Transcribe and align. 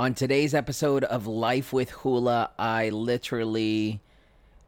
On 0.00 0.14
today's 0.14 0.54
episode 0.54 1.04
of 1.04 1.26
Life 1.26 1.74
with 1.74 1.90
Hula, 1.90 2.52
I 2.58 2.88
literally 2.88 4.00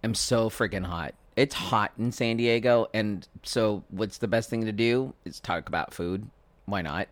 am 0.04 0.14
so 0.14 0.50
freaking 0.50 0.84
hot. 0.84 1.14
It's 1.36 1.54
hot 1.54 1.92
in 1.98 2.12
San 2.12 2.36
Diego, 2.36 2.88
and 2.92 3.26
so 3.42 3.82
what's 3.88 4.18
the 4.18 4.28
best 4.28 4.50
thing 4.50 4.66
to 4.66 4.72
do 4.72 5.14
is 5.24 5.40
talk 5.40 5.68
about 5.68 5.94
food. 5.94 6.28
Why 6.66 6.82
not? 6.82 7.08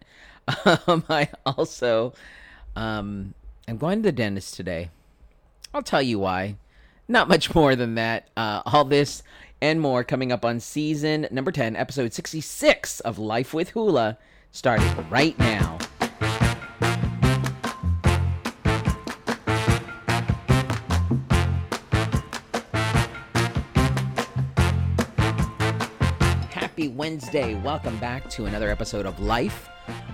Um, 0.87 1.03
I 1.09 1.31
also, 1.47 2.13
um, 2.77 3.33
I'm 3.67 3.79
going 3.79 4.03
to 4.03 4.09
the 4.09 4.13
dentist 4.13 4.55
today. 4.55 4.91
I'll 5.73 5.83
tell 5.83 6.03
you 6.03 6.19
why. 6.19 6.57
Not 7.09 7.27
much 7.27 7.55
more 7.55 7.75
than 7.75 7.95
that. 7.95 8.29
Uh, 8.37 8.61
all 8.67 8.85
this 8.85 9.23
and 9.63 9.81
more 9.81 10.05
coming 10.05 10.31
up 10.31 10.45
on 10.45 10.61
season 10.61 11.27
number 11.31 11.53
10, 11.53 11.75
episode 11.75 12.13
66 12.13 13.01
of 13.01 13.19
Life 13.19 13.55
with 13.55 13.71
Hula, 13.71 14.19
starting 14.53 15.09
right 15.09 15.39
now. 15.39 15.79
Happy 26.81 26.89
Wednesday. 26.89 27.57
Welcome 27.57 27.99
back 27.99 28.31
to 28.31 28.47
another 28.47 28.71
episode 28.71 29.05
of 29.05 29.21
Life 29.21 29.69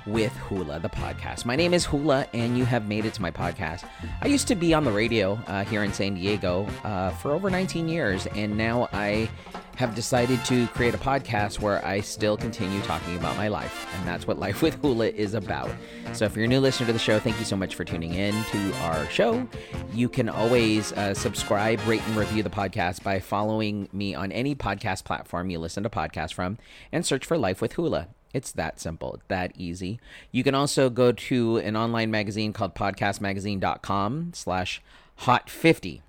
with 0.05 0.33
Hula, 0.33 0.81
the 0.81 0.89
podcast. 0.89 1.45
My 1.45 1.55
name 1.55 1.73
is 1.73 1.85
Hula, 1.85 2.27
and 2.35 2.59
you 2.59 2.65
have 2.65 2.89
made 2.89 3.05
it 3.05 3.15
to 3.15 3.23
my 3.23 3.31
podcast. 3.31 3.89
I 4.21 4.27
used 4.27 4.49
to 4.49 4.57
be 4.57 4.75
on 4.75 4.83
the 4.83 4.91
radio 4.91 5.35
uh, 5.47 5.63
here 5.63 5.85
in 5.85 5.93
San 5.93 6.15
Diego 6.15 6.67
uh, 6.83 7.11
for 7.11 7.31
over 7.31 7.51
19 7.51 7.87
years, 7.87 8.27
and 8.35 8.57
now 8.57 8.89
I 8.93 9.31
have 9.77 9.95
decided 9.95 10.45
to 10.47 10.67
create 10.69 10.95
a 10.95 10.99
podcast 10.99 11.61
where 11.61 11.85
I 11.85 12.01
still 12.01 12.37
continue 12.37 12.81
talking 12.83 13.17
about 13.17 13.37
my 13.37 13.49
life, 13.49 13.87
and 13.95 14.09
that's 14.09 14.27
what 14.27 14.39
Life 14.39 14.63
with 14.63 14.75
Hula 14.77 15.09
is 15.09 15.35
about. 15.35 15.71
So, 16.15 16.25
if 16.25 16.35
you're 16.35 16.47
a 16.47 16.49
new 16.49 16.61
listener 16.61 16.87
to 16.87 16.93
the 16.93 16.99
show, 16.99 17.19
thank 17.21 17.39
you 17.39 17.45
so 17.45 17.57
much 17.57 17.75
for 17.75 17.85
tuning 17.85 18.15
in 18.15 18.35
to 18.45 18.73
our 18.79 19.07
show. 19.11 19.47
You 19.93 20.09
can 20.09 20.29
always 20.29 20.93
uh, 20.95 21.15
subscribe, 21.15 21.79
rate, 21.87 22.03
and 22.07 22.17
review 22.17 22.43
the 22.43 22.51
podcast 22.51 23.03
by 23.03 23.21
following 23.21 23.89
me 23.93 24.15
on 24.15 24.33
any 24.33 24.55
podcast 24.55 25.05
platform 25.05 25.51
you 25.51 25.59
listen 25.59 25.83
to 25.83 25.91
podcasts 25.91 26.33
from, 26.33 26.57
and 26.91 27.05
search 27.05 27.27
for 27.27 27.37
Life 27.37 27.61
with 27.61 27.75
Hula. 27.75 28.09
It's 28.33 28.53
that 28.53 28.81
simple, 28.81 29.21
that 29.29 29.53
easy. 29.57 30.01
You 30.31 30.43
can 30.43 30.55
also 30.55 30.91
go 30.91 31.13
to 31.13 31.59
an 31.59 31.77
online 31.77 32.11
magazine 32.11 32.53
called 32.53 32.75
podcastmagazine.com 32.75 34.33
slash 34.35 34.83
hot 35.17 35.49
50. 35.49 36.03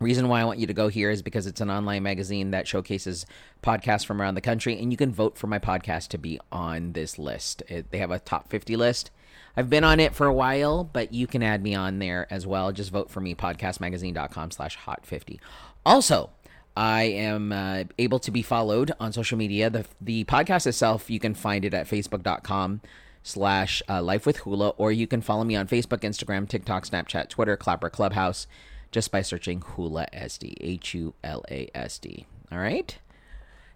Reason 0.00 0.28
why 0.28 0.40
I 0.40 0.44
want 0.44 0.60
you 0.60 0.66
to 0.66 0.74
go 0.74 0.88
here 0.88 1.10
is 1.10 1.22
because 1.22 1.46
it's 1.46 1.60
an 1.60 1.70
online 1.70 2.04
magazine 2.04 2.52
that 2.52 2.68
showcases 2.68 3.26
podcasts 3.62 4.06
from 4.06 4.22
around 4.22 4.36
the 4.36 4.40
country, 4.40 4.78
and 4.78 4.92
you 4.92 4.96
can 4.96 5.12
vote 5.12 5.36
for 5.36 5.48
my 5.48 5.58
podcast 5.58 6.08
to 6.08 6.18
be 6.18 6.38
on 6.52 6.92
this 6.92 7.18
list. 7.18 7.62
It, 7.68 7.90
they 7.90 7.98
have 7.98 8.12
a 8.12 8.20
top 8.20 8.48
50 8.48 8.76
list. 8.76 9.10
I've 9.56 9.68
been 9.68 9.82
on 9.82 9.98
it 9.98 10.14
for 10.14 10.26
a 10.26 10.32
while, 10.32 10.84
but 10.84 11.12
you 11.12 11.26
can 11.26 11.42
add 11.42 11.62
me 11.62 11.74
on 11.74 11.98
there 11.98 12.28
as 12.30 12.46
well. 12.46 12.70
Just 12.70 12.92
vote 12.92 13.10
for 13.10 13.20
me, 13.20 13.34
podcastmagazine.com 13.34 14.52
slash 14.52 14.76
hot 14.76 15.04
50. 15.04 15.40
Also, 15.84 16.30
I 16.76 17.02
am 17.02 17.50
uh, 17.50 17.84
able 17.98 18.20
to 18.20 18.30
be 18.30 18.42
followed 18.42 18.92
on 19.00 19.12
social 19.12 19.36
media. 19.36 19.68
The, 19.68 19.84
the 20.00 20.24
podcast 20.26 20.68
itself, 20.68 21.10
you 21.10 21.18
can 21.18 21.34
find 21.34 21.64
it 21.64 21.74
at 21.74 21.88
facebook.com 21.88 22.82
slash 23.24 23.82
uh, 23.88 24.00
life 24.00 24.26
with 24.26 24.38
hula, 24.38 24.68
or 24.70 24.92
you 24.92 25.08
can 25.08 25.20
follow 25.20 25.42
me 25.42 25.56
on 25.56 25.66
Facebook, 25.66 26.02
Instagram, 26.02 26.48
TikTok, 26.48 26.86
Snapchat, 26.86 27.28
Twitter, 27.28 27.56
Clapper, 27.56 27.90
Clubhouse, 27.90 28.46
just 28.90 29.10
by 29.10 29.22
searching 29.22 29.60
Hula 29.60 30.06
SD, 30.12 30.54
H 30.60 30.94
U 30.94 31.14
L 31.22 31.44
A 31.50 31.70
S 31.74 31.98
D. 31.98 32.26
All 32.50 32.58
right. 32.58 32.96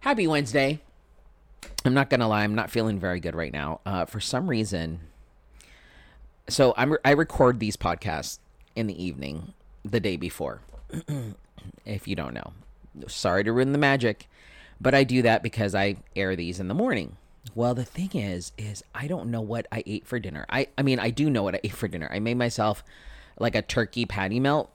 Happy 0.00 0.26
Wednesday. 0.26 0.80
I'm 1.84 1.94
not 1.94 2.10
gonna 2.10 2.28
lie, 2.28 2.42
I'm 2.42 2.54
not 2.54 2.70
feeling 2.70 2.98
very 2.98 3.20
good 3.20 3.34
right 3.34 3.52
now. 3.52 3.80
Uh, 3.86 4.04
for 4.04 4.20
some 4.20 4.48
reason, 4.48 5.00
so 6.48 6.74
I'm 6.76 6.96
I 7.04 7.12
record 7.12 7.60
these 7.60 7.76
podcasts 7.76 8.38
in 8.74 8.86
the 8.86 9.02
evening, 9.02 9.52
the 9.84 10.00
day 10.00 10.16
before. 10.16 10.60
if 11.84 12.08
you 12.08 12.16
don't 12.16 12.34
know, 12.34 12.52
sorry 13.06 13.44
to 13.44 13.52
ruin 13.52 13.72
the 13.72 13.78
magic, 13.78 14.28
but 14.80 14.94
I 14.94 15.04
do 15.04 15.22
that 15.22 15.42
because 15.42 15.74
I 15.74 15.96
air 16.16 16.34
these 16.34 16.58
in 16.58 16.68
the 16.68 16.74
morning. 16.74 17.16
Well, 17.54 17.74
the 17.74 17.84
thing 17.84 18.10
is, 18.14 18.52
is 18.56 18.84
I 18.94 19.06
don't 19.06 19.30
know 19.30 19.40
what 19.40 19.66
I 19.72 19.82
ate 19.86 20.06
for 20.06 20.18
dinner. 20.18 20.46
I, 20.48 20.68
I 20.78 20.82
mean, 20.82 20.98
I 20.98 21.10
do 21.10 21.28
know 21.28 21.42
what 21.42 21.56
I 21.56 21.60
ate 21.64 21.72
for 21.72 21.88
dinner. 21.88 22.08
I 22.10 22.20
made 22.20 22.36
myself 22.36 22.84
like 23.38 23.54
a 23.54 23.62
turkey 23.62 24.06
patty 24.06 24.38
melt, 24.38 24.70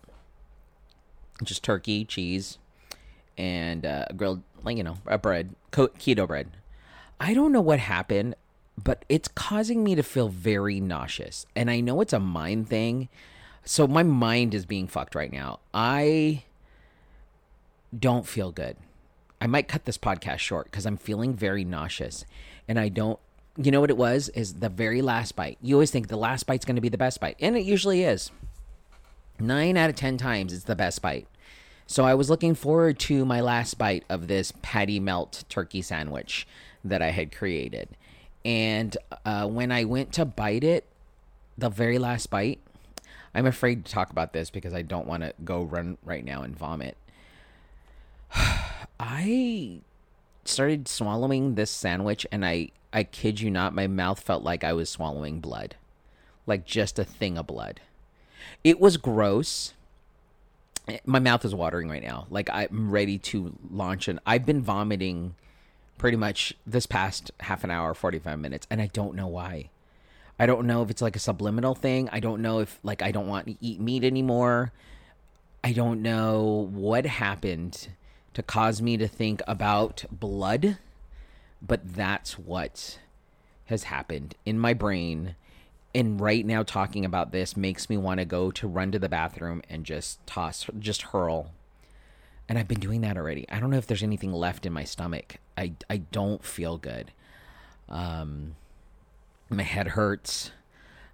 just 1.43 1.63
turkey, 1.63 2.05
cheese, 2.05 2.57
and 3.37 3.85
uh, 3.85 4.05
grilled, 4.15 4.41
like 4.63 4.77
you 4.77 4.83
know, 4.83 4.97
a 5.05 5.17
bread, 5.17 5.55
keto 5.71 6.27
bread. 6.27 6.51
I 7.19 7.33
don't 7.33 7.51
know 7.51 7.61
what 7.61 7.79
happened, 7.79 8.35
but 8.81 9.05
it's 9.09 9.27
causing 9.27 9.83
me 9.83 9.95
to 9.95 10.03
feel 10.03 10.29
very 10.29 10.79
nauseous, 10.79 11.45
and 11.55 11.69
I 11.69 11.79
know 11.79 12.01
it's 12.01 12.13
a 12.13 12.19
mind 12.19 12.69
thing. 12.69 13.09
So 13.63 13.85
my 13.85 14.03
mind 14.03 14.53
is 14.53 14.65
being 14.65 14.87
fucked 14.87 15.13
right 15.13 15.31
now. 15.31 15.59
I 15.73 16.43
don't 17.97 18.25
feel 18.25 18.51
good. 18.51 18.77
I 19.41 19.47
might 19.47 19.67
cut 19.67 19.85
this 19.85 19.97
podcast 19.97 20.39
short 20.39 20.65
because 20.65 20.85
I'm 20.85 20.97
feeling 20.97 21.33
very 21.33 21.63
nauseous 21.63 22.25
and 22.67 22.79
I 22.79 22.89
don't 22.89 23.19
you 23.57 23.71
know 23.71 23.81
what 23.81 23.89
it 23.89 23.97
was 23.97 24.29
is 24.29 24.55
the 24.55 24.69
very 24.69 25.01
last 25.01 25.35
bite. 25.35 25.57
You 25.61 25.75
always 25.75 25.91
think 25.91 26.07
the 26.07 26.17
last 26.17 26.45
bite's 26.45 26.63
going 26.63 26.75
to 26.75 26.81
be 26.81 26.89
the 26.89 26.97
best 26.97 27.19
bite, 27.19 27.37
and 27.39 27.57
it 27.57 27.63
usually 27.63 28.03
is. 28.03 28.29
9 29.39 29.77
out 29.77 29.89
of 29.89 29.95
10 29.95 30.17
times 30.17 30.53
it's 30.53 30.63
the 30.63 30.75
best 30.75 31.01
bite. 31.01 31.27
So 31.85 32.03
I 32.03 32.15
was 32.15 32.29
looking 32.29 32.53
forward 32.53 32.99
to 32.99 33.23
my 33.25 33.39
last 33.39 33.77
bite 33.77 34.03
of 34.09 34.27
this 34.27 34.51
patty 34.61 34.99
melt 34.99 35.45
turkey 35.47 35.81
sandwich 35.81 36.45
that 36.83 37.01
I 37.01 37.11
had 37.11 37.35
created. 37.35 37.89
And 38.43 38.95
uh, 39.25 39.47
when 39.47 39.71
I 39.71 39.85
went 39.85 40.11
to 40.13 40.25
bite 40.25 40.63
it, 40.63 40.85
the 41.57 41.69
very 41.69 41.97
last 41.97 42.29
bite, 42.29 42.59
I'm 43.33 43.45
afraid 43.45 43.85
to 43.85 43.91
talk 43.91 44.09
about 44.09 44.33
this 44.33 44.49
because 44.49 44.73
I 44.73 44.81
don't 44.81 45.07
want 45.07 45.23
to 45.23 45.33
go 45.43 45.63
run 45.63 45.97
right 46.03 46.25
now 46.25 46.41
and 46.41 46.57
vomit. 46.57 46.97
I 48.99 49.79
started 50.43 50.87
swallowing 50.87 51.55
this 51.55 51.71
sandwich 51.71 52.25
and 52.31 52.45
I 52.45 52.71
I 52.93 53.03
kid 53.03 53.41
you 53.41 53.51
not, 53.51 53.75
my 53.75 53.87
mouth 53.87 54.19
felt 54.19 54.43
like 54.43 54.63
I 54.63 54.73
was 54.73 54.89
swallowing 54.89 55.39
blood. 55.39 55.75
Like 56.45 56.65
just 56.65 56.97
a 56.97 57.03
thing 57.03 57.37
of 57.37 57.47
blood. 57.47 57.81
It 58.63 58.79
was 58.79 58.97
gross. 58.97 59.73
My 61.05 61.19
mouth 61.19 61.43
is 61.43 61.53
watering 61.53 61.89
right 61.89 62.03
now. 62.03 62.27
Like 62.29 62.49
I'm 62.51 62.91
ready 62.91 63.17
to 63.19 63.55
launch 63.69 64.07
and 64.07 64.19
I've 64.25 64.45
been 64.45 64.61
vomiting 64.61 65.35
pretty 65.97 66.17
much 66.17 66.53
this 66.65 66.85
past 66.85 67.31
half 67.41 67.63
an 67.63 67.71
hour, 67.71 67.93
45 67.93 68.39
minutes, 68.39 68.67
and 68.69 68.81
I 68.81 68.87
don't 68.87 69.15
know 69.15 69.27
why. 69.27 69.69
I 70.39 70.45
don't 70.45 70.67
know 70.67 70.83
if 70.83 70.89
it's 70.89 71.01
like 71.01 71.15
a 71.15 71.19
subliminal 71.19 71.73
thing. 71.73 72.09
I 72.11 72.19
don't 72.19 72.41
know 72.41 72.59
if 72.59 72.79
like 72.83 73.01
I 73.01 73.11
don't 73.11 73.27
want 73.27 73.47
to 73.47 73.55
eat 73.59 73.79
meat 73.79 74.03
anymore. 74.03 74.71
I 75.63 75.73
don't 75.73 76.01
know 76.01 76.69
what 76.71 77.05
happened 77.05 77.89
to 78.35 78.43
cause 78.43 78.81
me 78.81 78.97
to 78.97 79.07
think 79.07 79.41
about 79.47 80.05
blood, 80.11 80.77
but 81.61 81.95
that's 81.95 82.37
what 82.37 82.99
has 83.65 83.83
happened 83.83 84.35
in 84.45 84.59
my 84.59 84.73
brain. 84.73 85.35
And 85.97 86.21
right 86.21 86.45
now, 86.45 86.61
talking 86.61 87.05
about 87.05 87.31
this 87.31 87.57
makes 87.57 87.89
me 87.89 87.97
want 87.97 88.19
to 88.19 88.25
go 88.25 88.51
to 88.51 88.67
run 88.67 88.91
to 88.91 88.99
the 88.99 89.09
bathroom 89.09 89.63
and 89.67 89.83
just 89.83 90.23
toss, 90.27 90.67
just 90.77 91.01
hurl. 91.01 91.53
And 92.47 92.59
I've 92.59 92.67
been 92.67 92.79
doing 92.79 93.01
that 93.01 93.17
already. 93.17 93.49
I 93.49 93.59
don't 93.59 93.71
know 93.71 93.79
if 93.79 93.87
there's 93.87 94.03
anything 94.03 94.31
left 94.31 94.67
in 94.67 94.73
my 94.73 94.83
stomach. 94.83 95.37
I, 95.57 95.73
I 95.89 95.97
don't 95.97 96.45
feel 96.45 96.77
good. 96.77 97.13
Um, 97.89 98.57
my 99.49 99.63
head 99.63 99.87
hurts. 99.87 100.51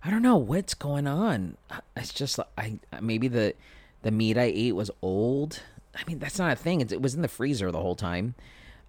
I 0.03 0.09
don't 0.09 0.21
know 0.21 0.35
what's 0.35 0.73
going 0.73 1.07
on. 1.07 1.55
It's 1.95 2.13
just 2.13 2.37
I 2.57 2.77
maybe 3.01 3.29
the 3.29 3.53
the 4.01 4.11
meat 4.11 4.37
I 4.37 4.51
ate 4.53 4.75
was 4.75 4.91
old. 5.01 5.61
I 5.95 6.01
mean, 6.07 6.19
that's 6.19 6.39
not 6.39 6.51
a 6.51 6.57
thing. 6.57 6.81
It's, 6.81 6.91
it 6.91 7.01
was 7.01 7.15
in 7.15 7.21
the 7.21 7.29
freezer 7.29 7.71
the 7.71 7.79
whole 7.79 7.95
time. 7.95 8.35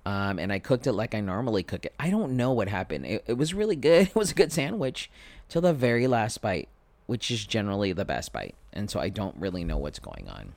Um, 0.06 0.38
and 0.38 0.52
I 0.52 0.58
cooked 0.58 0.86
it 0.86 0.92
like 0.92 1.14
I 1.14 1.20
normally 1.20 1.62
cook 1.62 1.86
it. 1.86 1.94
I 1.98 2.10
don't 2.10 2.36
know 2.36 2.52
what 2.52 2.68
happened. 2.68 3.06
It, 3.06 3.24
it 3.26 3.38
was 3.38 3.54
really 3.54 3.76
good. 3.76 4.08
It 4.08 4.16
was 4.16 4.32
a 4.32 4.34
good 4.34 4.52
sandwich 4.52 5.10
till 5.48 5.62
the 5.62 5.72
very 5.72 6.06
last 6.06 6.42
bite, 6.42 6.68
which 7.06 7.30
is 7.30 7.46
generally 7.46 7.92
the 7.92 8.04
best 8.04 8.32
bite. 8.32 8.54
And 8.72 8.90
so 8.90 9.00
I 9.00 9.08
don't 9.08 9.36
really 9.36 9.64
know 9.64 9.78
what's 9.78 9.98
going 9.98 10.28
on. 10.28 10.54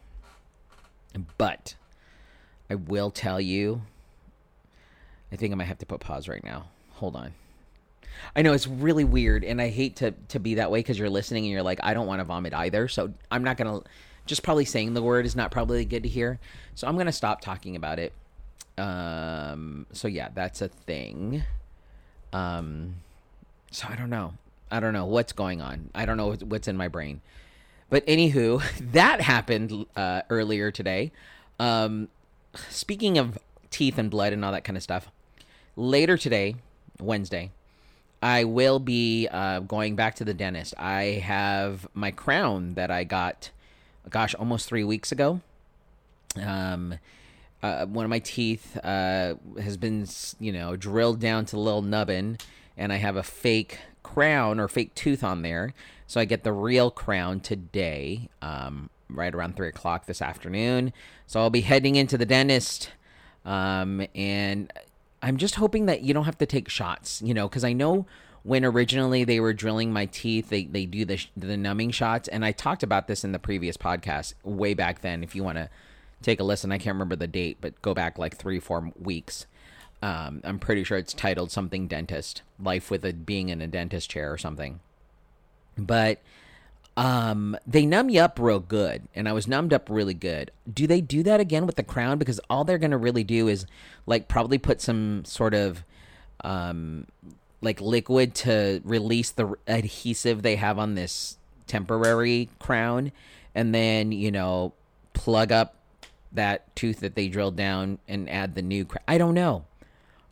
But 1.38 1.76
I 2.70 2.76
will 2.76 3.10
tell 3.10 3.40
you, 3.40 3.82
I 5.32 5.38
think 5.38 5.54
I 5.54 5.56
might 5.56 5.66
have 5.66 5.80
to 5.80 5.86
put 5.86 6.02
pause 6.02 6.28
right 6.28 6.44
now. 6.44 6.66
Hold 6.96 7.16
on. 7.16 7.34
I 8.36 8.42
know 8.42 8.54
it's 8.54 8.68
really 8.68 9.04
weird, 9.04 9.44
and 9.44 9.62
I 9.62 9.70
hate 9.70 9.98
to 9.98 10.12
to 10.30 10.40
be 10.40 10.56
that 10.56 10.72
way 10.72 10.80
because 10.80 10.98
you're 10.98 11.10
listening 11.10 11.44
and 11.46 11.52
you're 11.52 11.62
like, 11.62 11.80
I 11.84 11.94
don't 11.94 12.08
want 12.08 12.20
to 12.20 12.24
vomit 12.24 12.54
either. 12.54 12.88
So 12.88 13.14
I'm 13.30 13.44
not 13.44 13.58
gonna 13.58 13.82
just 14.28 14.44
probably 14.44 14.66
saying 14.66 14.94
the 14.94 15.02
word 15.02 15.26
is 15.26 15.36
not 15.36 15.52
probably 15.52 15.84
good 15.86 16.04
to 16.04 16.10
hear. 16.10 16.40
So 16.76 16.88
I'm 16.88 16.96
going 16.96 17.08
to 17.08 17.12
stop 17.12 17.42
talking 17.42 17.76
about 17.76 17.98
it. 17.98 18.14
Um, 18.78 19.88
so 19.92 20.08
yeah, 20.08 20.30
that's 20.34 20.62
a 20.62 20.68
thing. 20.68 21.44
Um, 22.34 22.96
so 23.72 23.88
I 23.90 23.96
don't 23.96 24.10
know. 24.10 24.34
I 24.70 24.80
don't 24.80 24.94
know 24.94 25.06
what's 25.06 25.34
going 25.34 25.62
on. 25.62 25.90
I 25.96 26.06
don't 26.06 26.18
know 26.18 26.34
what's 26.34 26.68
in 26.68 26.78
my 26.78 26.88
brain. 26.88 27.22
But 27.90 28.06
anywho, 28.06 28.62
that 28.92 29.22
happened 29.22 29.86
uh, 29.96 30.22
earlier 30.30 30.72
today. 30.72 31.12
Um, 31.60 32.10
speaking 32.70 33.18
of 33.18 33.38
teeth 33.70 33.98
and 33.98 34.10
blood 34.10 34.34
and 34.34 34.44
all 34.44 34.52
that 34.52 34.64
kind 34.64 34.78
of 34.78 34.84
stuff, 34.84 35.10
later 35.76 36.18
today, 36.18 36.56
Wednesday, 37.00 37.52
I 38.22 38.44
will 38.44 38.80
be 38.80 39.28
uh, 39.30 39.60
going 39.60 39.96
back 39.96 40.16
to 40.16 40.26
the 40.26 40.34
dentist. 40.34 40.74
I 40.78 41.22
have 41.24 41.88
my 41.94 42.12
crown 42.12 42.74
that 42.74 42.90
I 42.90 43.04
got, 43.04 43.52
gosh, 44.10 44.34
almost 44.36 44.68
three 44.68 44.84
weeks 44.84 45.12
ago. 45.12 45.42
Um, 46.36 46.96
uh, 47.64 47.86
one 47.86 48.06
of 48.06 48.10
my 48.10 48.20
teeth 48.20 48.78
uh, 48.84 49.36
has 49.62 49.78
been, 49.78 50.08
you 50.40 50.52
know, 50.52 50.76
drilled 50.76 51.20
down 51.20 51.46
to 51.48 51.60
little 51.60 51.82
nubbin, 51.82 52.38
and 52.78 52.94
I 52.94 52.98
have 52.98 53.16
a 53.16 53.24
fake 53.24 53.80
crown 54.04 54.60
or 54.60 54.68
fake 54.68 54.94
tooth 54.96 55.24
on 55.24 55.42
there. 55.42 55.74
So 56.06 56.22
I 56.22 56.26
get 56.26 56.44
the 56.44 56.54
real 56.54 56.92
crown 56.92 57.40
today, 57.40 58.30
um, 58.42 58.90
right 59.10 59.34
around 59.34 59.56
three 59.56 59.68
o'clock 59.68 60.06
this 60.06 60.22
afternoon. 60.22 60.94
So 61.26 61.40
I'll 61.40 61.50
be 61.50 61.62
heading 61.62 61.96
into 61.96 62.18
the 62.18 62.26
dentist, 62.26 62.92
um, 63.44 64.06
and 64.16 64.72
I'm 65.22 65.38
just 65.38 65.56
hoping 65.56 65.88
that 65.88 66.02
you 66.02 66.14
don't 66.14 66.26
have 66.26 66.38
to 66.38 66.46
take 66.46 66.70
shots, 66.70 67.22
you 67.22 67.34
know, 67.34 67.50
because 67.50 67.64
I 67.64 67.74
know 67.74 68.06
when 68.44 68.64
originally 68.64 69.24
they 69.24 69.40
were 69.42 69.52
drilling 69.52 69.92
my 69.92 70.06
teeth, 70.06 70.50
they, 70.50 70.64
they 70.64 70.86
do 70.86 71.04
the, 71.04 71.26
the 71.36 71.58
numbing 71.58 71.92
shots. 71.92 72.30
And 72.30 72.46
I 72.46 72.54
talked 72.54 72.82
about 72.84 73.08
this 73.08 73.26
in 73.26 73.34
the 73.34 73.40
previous 73.40 73.76
podcast 73.76 74.36
way 74.44 74.74
back 74.74 75.02
then. 75.02 75.24
If 75.24 75.36
you 75.36 75.44
want 75.44 75.58
to 75.58 75.70
take 76.22 76.40
a 76.40 76.44
listen, 76.44 76.72
I 76.72 76.78
can't 76.78 76.96
remember 76.96 77.16
the 77.16 77.28
date, 77.28 77.58
but 77.62 77.82
go 77.82 77.94
back 77.94 78.18
like 78.18 78.38
three, 78.38 78.60
four 78.60 78.92
weeks. 79.00 79.46
Um, 80.02 80.42
I'm 80.44 80.60
pretty 80.60 80.84
sure 80.84 80.98
it's 80.98 81.14
titled 81.14 81.52
something 81.52 81.88
dentist, 81.88 82.44
life 82.60 82.92
with 82.92 83.04
a 83.04 83.14
being 83.14 83.50
in 83.50 83.62
a 83.62 83.68
dentist 83.68 84.10
chair 84.10 84.32
or 84.32 84.38
something. 84.38 84.80
But 85.78 86.20
um, 86.96 87.56
they 87.66 87.86
numb 87.86 88.10
you 88.10 88.22
up 88.22 88.40
real 88.40 88.60
good, 88.60 89.08
and 89.16 89.30
I 89.30 89.34
was 89.34 89.48
numbed 89.48 89.74
up 89.74 89.90
really 89.90 90.14
good. 90.14 90.52
Do 90.72 90.88
they 90.88 91.02
do 91.02 91.24
that 91.24 91.40
again 91.40 91.66
with 91.66 91.76
the 91.76 91.84
crown? 91.84 92.18
Because 92.18 92.40
all 92.50 92.64
they're 92.64 92.80
gonna 92.80 92.98
really 92.98 93.24
do 93.24 93.48
is 93.48 93.66
like 94.06 94.28
probably 94.28 94.58
put 94.58 94.82
some 94.82 95.24
sort 95.26 95.54
of 95.54 95.84
um, 96.44 97.06
like 97.62 97.80
liquid 97.82 98.34
to 98.36 98.82
release 98.84 99.32
the 99.32 99.56
adhesive 99.68 100.42
they 100.42 100.56
have 100.56 100.80
on 100.80 100.96
this 100.96 101.38
temporary 101.68 102.50
crown, 102.60 103.12
and 103.54 103.76
then 103.76 104.12
you 104.12 104.32
know 104.32 104.74
plug 105.14 105.52
up 105.52 105.76
that 106.32 106.76
tooth 106.76 107.00
that 107.00 107.16
they 107.16 107.28
drilled 107.28 107.56
down 107.56 108.00
and 108.08 108.30
add 108.30 108.56
the 108.56 108.62
new. 108.62 108.86
Crown. 108.86 109.04
I 109.08 109.18
don't 109.18 109.34
know. 109.34 109.66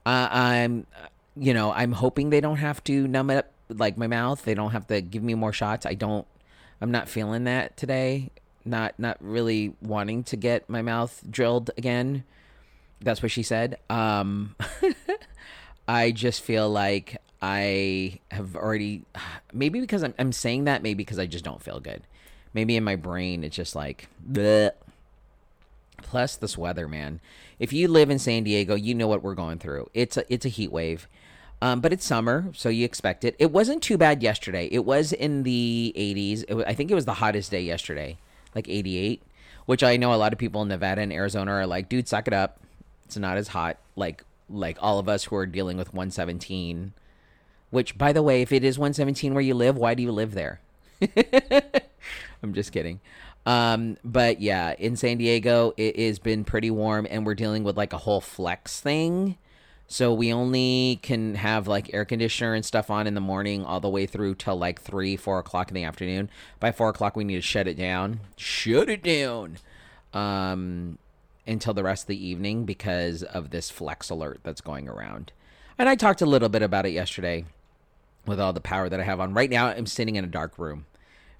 Uh, 0.06 0.28
I'm, 0.30 0.88
you 1.36 1.54
know, 1.54 1.72
I'm 1.72 1.94
hoping 1.94 2.30
they 2.30 2.42
don't 2.42 2.58
have 2.58 2.84
to 2.86 3.08
numb 3.08 3.30
it 3.30 3.38
up 3.38 3.52
like 3.70 3.98
my 3.98 4.08
mouth. 4.08 4.44
They 4.44 4.54
don't 4.54 4.72
have 4.72 4.88
to 4.88 5.02
give 5.02 5.24
me 5.24 5.34
more 5.34 5.54
shots. 5.54 5.86
I 5.86 5.94
don't 5.94 6.28
I'm 6.82 6.92
not 6.92 7.10
feeling 7.10 7.46
that 7.46 7.78
today. 7.78 8.32
Not 8.64 8.96
not 8.98 9.18
really 9.20 9.74
wanting 9.82 10.24
to 10.26 10.36
get 10.36 10.70
my 10.70 10.82
mouth 10.82 11.24
drilled 11.30 11.72
again. 11.78 12.24
That's 13.02 13.22
what 13.22 13.32
she 13.32 13.44
said. 13.44 13.78
Um 13.90 14.56
I 15.88 16.12
just 16.12 16.42
feel 16.42 16.70
like 16.70 17.22
I 17.42 18.20
have 18.32 18.56
already 18.56 19.04
maybe 19.54 19.80
because 19.80 20.04
I'm 20.04 20.14
I'm 20.20 20.32
saying 20.32 20.66
that 20.66 20.84
maybe 20.84 21.04
because 21.04 21.20
I 21.20 21.26
just 21.26 21.46
don't 21.46 21.62
feel 21.62 21.80
good. 21.80 22.04
Maybe 22.54 22.76
in 22.76 22.84
my 22.84 22.96
brain 22.96 23.44
it's 23.44 23.56
just 23.56 23.76
like 23.76 24.08
bleh. 24.28 24.72
Plus 26.06 26.36
this 26.36 26.56
weather, 26.56 26.88
man. 26.88 27.19
If 27.57 27.74
you 27.74 27.88
live 27.88 28.12
in 28.12 28.19
San 28.19 28.44
Diego, 28.44 28.75
you 28.75 28.94
know 28.94 29.07
what 29.07 29.24
we're 29.24 29.34
going 29.34 29.57
through. 29.57 29.90
It's 29.96 30.18
a 30.18 30.31
it's 30.31 30.46
a 30.46 30.50
heat 30.50 30.72
wave. 30.72 31.07
Um, 31.62 31.81
but 31.81 31.92
it's 31.92 32.06
summer, 32.06 32.52
so 32.54 32.69
you 32.69 32.86
expect 32.86 33.24
it. 33.24 33.36
It 33.40 33.52
wasn't 33.52 33.81
too 33.81 33.98
bad 33.98 34.22
yesterday. 34.22 34.68
It 34.72 34.86
was 34.86 35.13
in 35.13 35.42
the 35.44 35.94
80s. 35.98 36.54
Was, 36.54 36.66
I 36.66 36.75
think 36.75 36.92
it 36.92 36.96
was 36.96 37.06
the 37.06 37.16
hottest 37.16 37.50
day 37.50 37.62
yesterday, 37.62 38.18
like 38.54 38.69
88, 38.69 39.24
which 39.66 39.81
I 39.81 39.98
know 39.98 40.13
a 40.13 40.16
lot 40.16 40.31
of 40.31 40.38
people 40.38 40.62
in 40.62 40.68
Nevada 40.68 41.02
and 41.02 41.12
Arizona 41.12 41.54
are 41.54 41.66
like, 41.66 41.90
dude, 41.90 42.08
suck 42.08 42.28
it 42.28 42.34
up. 42.34 42.60
It's 43.06 43.18
not 43.18 43.38
as 43.38 43.48
hot 43.48 43.78
like 43.96 44.24
like 44.48 44.78
all 44.80 45.00
of 45.00 45.10
us 45.10 45.24
who 45.24 45.36
are 45.38 45.48
dealing 45.48 45.78
with 45.78 45.94
117. 45.94 46.94
Which, 47.72 47.98
by 47.98 48.13
the 48.13 48.22
way, 48.22 48.44
if 48.44 48.51
it 48.51 48.63
is 48.63 48.78
117 48.78 49.34
where 49.34 49.42
you 49.42 49.56
live, 49.56 49.75
why 49.75 49.96
do 49.96 50.04
you 50.04 50.12
live 50.12 50.36
there? 50.36 50.62
I'm 52.46 52.54
just 52.54 52.72
kidding. 52.72 53.00
Um, 53.46 53.98
but 54.04 54.42
yeah, 54.42 54.74
in 54.80 54.96
San 54.96 55.18
Diego, 55.18 55.74
it 55.78 56.00
has 56.00 56.20
been 56.20 56.44
pretty 56.44 56.72
warm, 56.72 57.06
and 57.10 57.26
we're 57.26 57.36
dealing 57.36 57.64
with 57.64 57.78
like 57.78 57.94
a 57.94 57.98
whole 57.98 58.22
flex 58.22 58.80
thing 58.80 59.38
so 59.88 60.14
we 60.14 60.34
only 60.34 61.00
can 61.04 61.36
have 61.36 61.68
like 61.68 61.94
air 61.94 62.06
conditioner 62.06 62.54
and 62.54 62.66
stuff 62.66 62.90
on 62.90 63.06
in 63.06 63.14
the 63.14 63.22
morning 63.22 63.64
all 63.64 63.80
the 63.80 63.90
way 63.90 64.06
through 64.08 64.36
till 64.36 64.56
like 64.56 64.82
three, 64.82 65.16
four 65.16 65.40
o'clock 65.40 65.70
in 65.70 65.76
the 65.76 65.84
afternoon. 65.84 66.30
By 66.60 66.72
four 66.72 66.90
o'clock, 66.90 67.16
we 67.16 67.24
need 67.24 67.36
to 67.36 67.42
shut 67.42 67.68
it 67.68 67.78
down. 67.78 68.22
Shut 68.36 68.90
it 68.90 69.04
down. 69.04 69.58
Um, 70.14 70.98
until 71.46 71.76
the 71.76 71.84
rest 71.84 72.06
of 72.06 72.08
the 72.08 72.28
evening 72.28 72.66
because 72.66 73.22
of 73.22 73.52
this 73.52 73.70
flex 73.70 74.10
alert 74.10 74.40
that's 74.42 74.62
going 74.62 74.90
around. 74.90 75.32
And 75.78 75.88
I 75.88 75.96
talked 75.96 76.22
a 76.22 76.26
little 76.26 76.50
bit 76.50 76.64
about 76.64 76.88
it 76.88 76.92
yesterday 76.92 77.46
with 78.26 78.40
all 78.40 78.54
the 78.54 78.62
power 78.62 78.90
that 78.90 79.00
I 79.00 79.04
have 79.04 79.20
on. 79.20 79.36
Right 79.36 79.50
now, 79.52 79.68
I'm 79.68 79.86
sitting 79.86 80.16
in 80.16 80.24
a 80.24 80.28
dark 80.28 80.58
room 80.58 80.86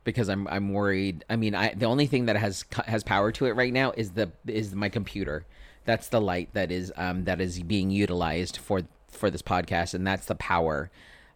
because 0.06 0.30
I'm 0.30 0.48
I'm 0.48 0.72
worried. 0.72 1.26
I 1.30 1.36
mean, 1.36 1.54
I 1.54 1.74
the 1.74 1.88
only 1.88 2.08
thing 2.08 2.28
that 2.28 2.38
has 2.38 2.64
has 2.86 3.04
power 3.04 3.34
to 3.34 3.46
it 3.48 3.52
right 3.52 3.74
now 3.74 3.92
is 3.92 4.12
the 4.12 4.32
is 4.48 4.74
my 4.74 4.88
computer 4.88 5.46
that's 5.86 6.08
the 6.08 6.20
light 6.20 6.50
that 6.54 6.72
is 6.72 6.92
um, 6.98 7.24
that 7.24 7.40
is 7.40 7.62
being 7.62 7.90
utilized 7.92 8.58
for 8.58 8.82
for 9.08 9.30
this 9.30 9.42
podcast, 9.42 9.94
and 9.94 10.06
that's 10.06 10.26
the 10.26 10.36
power 10.36 10.90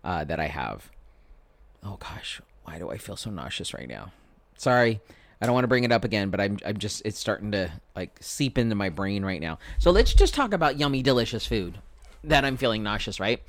uh, 0.03 0.23
that 0.25 0.39
I 0.39 0.47
have. 0.47 0.89
Oh 1.83 1.97
gosh, 1.97 2.41
why 2.63 2.77
do 2.77 2.89
I 2.89 2.97
feel 2.97 3.15
so 3.15 3.29
nauseous 3.29 3.73
right 3.73 3.87
now? 3.87 4.11
Sorry, 4.57 4.99
I 5.39 5.45
don't 5.45 5.53
want 5.53 5.63
to 5.63 5.69
bring 5.69 5.83
it 5.85 5.91
up 5.91 6.03
again, 6.03 6.29
but 6.29 6.41
I'm 6.41 6.57
I'm 6.65 6.77
just 6.77 7.03
it's 7.05 7.19
starting 7.19 7.51
to 7.51 7.71
like 7.95 8.17
seep 8.19 8.57
into 8.57 8.75
my 8.75 8.89
brain 8.89 9.23
right 9.23 9.39
now. 9.39 9.59
So 9.77 9.91
let's 9.91 10.13
just 10.13 10.33
talk 10.33 10.53
about 10.53 10.79
yummy, 10.79 11.01
delicious 11.01 11.45
food 11.45 11.79
that 12.23 12.43
I'm 12.43 12.57
feeling 12.57 12.83
nauseous. 12.83 13.19
Right. 13.19 13.41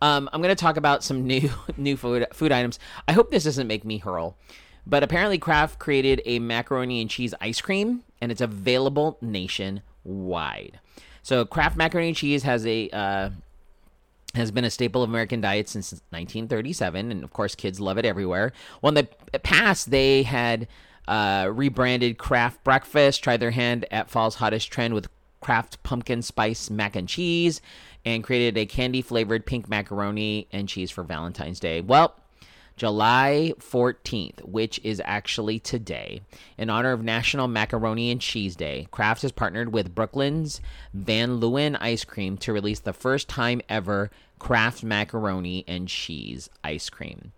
Um, 0.00 0.28
I'm 0.32 0.42
going 0.42 0.54
to 0.54 0.60
talk 0.60 0.76
about 0.76 1.04
some 1.04 1.26
new 1.26 1.50
new 1.76 1.96
food 1.96 2.26
food 2.32 2.52
items. 2.52 2.78
I 3.08 3.12
hope 3.12 3.30
this 3.30 3.44
doesn't 3.44 3.66
make 3.66 3.84
me 3.84 3.98
hurl, 3.98 4.36
but 4.86 5.02
apparently 5.02 5.38
Kraft 5.38 5.78
created 5.78 6.20
a 6.24 6.38
macaroni 6.38 7.00
and 7.00 7.10
cheese 7.10 7.34
ice 7.40 7.60
cream, 7.60 8.02
and 8.20 8.30
it's 8.30 8.40
available 8.40 9.18
nationwide. 9.20 10.80
So 11.22 11.44
Kraft 11.44 11.76
macaroni 11.76 12.08
and 12.08 12.16
cheese 12.16 12.42
has 12.42 12.66
a 12.66 12.90
uh, 12.90 13.30
has 14.34 14.50
been 14.50 14.64
a 14.64 14.70
staple 14.70 15.02
of 15.02 15.10
American 15.10 15.40
diet 15.40 15.68
since 15.68 15.92
1937, 15.92 17.10
and 17.10 17.24
of 17.24 17.32
course, 17.32 17.54
kids 17.54 17.80
love 17.80 17.98
it 17.98 18.04
everywhere. 18.04 18.52
Well, 18.82 18.96
in 18.96 19.06
the 19.32 19.38
past, 19.38 19.90
they 19.90 20.24
had 20.24 20.68
uh, 21.06 21.50
rebranded 21.52 22.18
Kraft 22.18 22.62
Breakfast, 22.64 23.22
tried 23.22 23.40
their 23.40 23.52
hand 23.52 23.86
at 23.90 24.10
fall's 24.10 24.36
hottest 24.36 24.70
trend 24.70 24.94
with 24.94 25.08
Kraft 25.40 25.82
Pumpkin 25.82 26.22
Spice 26.22 26.70
Mac 26.70 26.96
and 26.96 27.08
Cheese, 27.08 27.60
and 28.04 28.24
created 28.24 28.58
a 28.58 28.66
candy 28.66 29.02
flavored 29.02 29.46
pink 29.46 29.68
macaroni 29.68 30.48
and 30.52 30.68
cheese 30.68 30.90
for 30.90 31.04
Valentine's 31.04 31.60
Day. 31.60 31.80
Well, 31.80 32.14
July 32.76 33.52
14th, 33.58 34.42
which 34.44 34.80
is 34.82 35.00
actually 35.04 35.60
today, 35.60 36.22
in 36.58 36.68
honor 36.70 36.92
of 36.92 37.02
National 37.02 37.46
Macaroni 37.46 38.10
and 38.10 38.20
Cheese 38.20 38.56
Day. 38.56 38.88
Kraft 38.90 39.22
has 39.22 39.30
partnered 39.30 39.72
with 39.72 39.94
Brooklyn's 39.94 40.60
Van 40.92 41.40
Leeuwen 41.40 41.76
Ice 41.80 42.04
Cream 42.04 42.36
to 42.38 42.52
release 42.52 42.80
the 42.80 42.92
first 42.92 43.28
time 43.28 43.60
ever 43.68 44.10
Kraft 44.38 44.82
macaroni 44.82 45.64
and 45.66 45.88
cheese 45.88 46.50
ice 46.62 46.90
cream. 46.90 47.32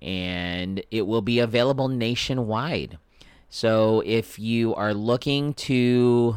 And 0.00 0.84
it 0.90 1.06
will 1.06 1.22
be 1.22 1.38
available 1.38 1.88
nationwide. 1.88 2.98
So 3.48 4.02
if 4.04 4.38
you 4.38 4.74
are 4.74 4.94
looking 4.94 5.54
to 5.54 6.36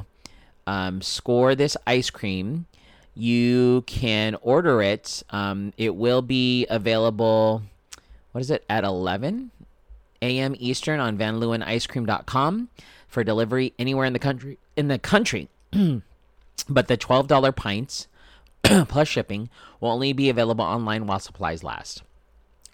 um, 0.65 1.01
score 1.01 1.53
this 1.53 1.75
ice 1.85 2.09
cream, 2.09 2.65
you 3.13 3.83
can 3.87 4.35
order 4.41 4.81
it. 4.81 5.23
Um, 5.29 5.73
it 5.77 5.95
will 5.95 6.21
be 6.21 6.65
available 6.69 7.63
what 8.37 8.41
is 8.41 8.51
it, 8.51 8.63
at 8.69 8.83
11 8.83 9.49
a.m. 10.21 10.55
Eastern 10.59 10.99
on 10.99 11.17
vanleeuwenicecream.com 11.17 12.69
for 13.07 13.23
delivery 13.23 13.73
anywhere 13.79 14.05
in 14.05 14.13
the 14.13 14.19
country. 14.19 14.59
In 14.75 14.89
the 14.89 14.99
country, 14.99 15.49
but 16.69 16.87
the 16.87 16.99
$12 16.99 17.55
pints 17.55 18.07
plus 18.63 19.07
shipping 19.07 19.49
will 19.81 19.89
only 19.89 20.13
be 20.13 20.29
available 20.29 20.63
online 20.63 21.07
while 21.07 21.17
supplies 21.17 21.63
last. 21.63 22.03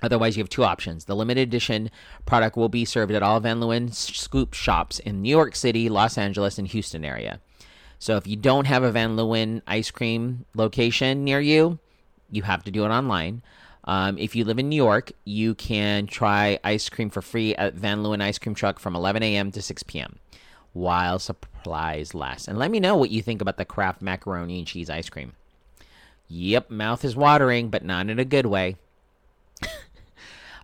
Otherwise, 0.02 0.36
you 0.36 0.44
have 0.44 0.50
two 0.50 0.66
options. 0.66 1.06
The 1.06 1.16
limited 1.16 1.48
edition 1.48 1.90
product 2.26 2.58
will 2.58 2.68
be 2.68 2.84
served 2.84 3.14
at 3.14 3.24
all 3.24 3.40
Van 3.40 3.62
Leeuwen 3.62 3.94
scoop 3.94 4.54
shops 4.54 5.00
in 5.00 5.22
New 5.22 5.30
York 5.30 5.56
City, 5.56 5.88
Los 5.88 6.18
Angeles, 6.18 6.58
and 6.58 6.68
Houston 6.68 7.06
area. 7.06 7.40
So 8.00 8.18
if 8.18 8.28
you 8.28 8.36
don't 8.36 8.68
have 8.68 8.84
a 8.84 8.92
Van 8.92 9.16
Leeuwen 9.16 9.62
ice 9.66 9.92
cream 9.92 10.44
location 10.56 11.24
near 11.24 11.40
you, 11.40 11.80
you 12.30 12.42
have 12.42 12.66
to 12.66 12.72
do 12.72 12.84
it 12.84 12.90
online. 12.90 13.44
Um, 13.86 14.18
if 14.18 14.36
you 14.36 14.46
live 14.46 14.60
in 14.60 14.70
New 14.70 14.76
York, 14.76 15.12
you 15.26 15.56
can 15.56 16.08
try 16.08 16.60
ice 16.64 16.88
cream 16.90 17.10
for 17.10 17.22
free 17.22 17.54
at 17.56 17.74
Van 17.74 18.02
Leeuwen 18.02 18.22
Ice 18.22 18.38
Cream 18.38 18.56
Truck 18.56 18.80
from 18.80 18.96
11 18.96 19.24
a.m. 19.24 19.52
to 19.52 19.62
6 19.62 19.84
p.m. 19.84 20.20
while 20.72 21.20
supplies 21.20 22.14
last. 22.14 22.48
And 22.48 22.58
let 22.58 22.72
me 22.72 22.80
know 22.80 22.96
what 22.96 23.12
you 23.12 23.22
think 23.22 23.42
about 23.42 23.58
the 23.58 23.66
Kraft 23.66 24.02
macaroni 24.02 24.60
and 24.60 24.68
cheese 24.68 24.90
ice 24.90 25.10
cream. 25.10 25.34
Yep, 26.30 26.70
mouth 26.70 27.04
is 27.04 27.16
watering, 27.16 27.70
but 27.70 27.84
not 27.84 28.10
in 28.10 28.20
a 28.20 28.26
good 28.26 28.46
way. 28.46 28.78